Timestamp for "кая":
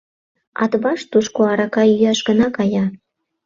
2.57-2.85